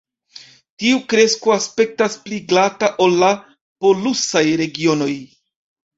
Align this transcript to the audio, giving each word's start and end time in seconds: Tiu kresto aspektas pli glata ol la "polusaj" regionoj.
Tiu 0.83 1.01
kresto 1.13 1.53
aspektas 1.57 2.17
pli 2.23 2.39
glata 2.53 2.91
ol 3.07 3.15
la 3.25 3.29
"polusaj" 3.87 4.45
regionoj. 4.63 5.13